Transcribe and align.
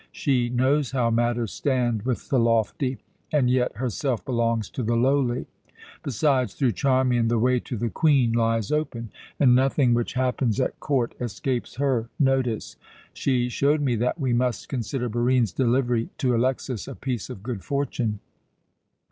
She 0.11 0.49
knows 0.49 0.93
how 0.93 1.11
matters 1.11 1.51
stand 1.51 2.01
with 2.07 2.29
the 2.29 2.39
lofty, 2.39 2.97
and 3.31 3.51
yet 3.51 3.75
herself 3.77 4.25
belongs 4.25 4.67
to 4.71 4.81
the 4.81 4.95
lowly. 4.95 5.45
Besides, 6.01 6.55
through 6.55 6.71
Charmian 6.71 7.27
the 7.27 7.37
way 7.37 7.59
to 7.59 7.77
the 7.77 7.91
Queen 7.91 8.31
lies 8.31 8.71
open, 8.71 9.11
and 9.39 9.53
nothing 9.53 9.93
which 9.93 10.13
happens 10.13 10.59
at 10.59 10.79
court 10.79 11.13
escapes 11.21 11.75
her 11.75 12.09
notice. 12.17 12.77
She 13.13 13.47
showed 13.47 13.81
me 13.81 13.95
that 13.97 14.19
we 14.19 14.33
must 14.33 14.69
consider 14.69 15.07
Barine's 15.07 15.51
delivery 15.51 16.09
to 16.17 16.35
Alexas 16.35 16.87
a 16.87 16.95
piece 16.95 17.29
of 17.29 17.43
good 17.43 17.63
fortune. 17.63 18.21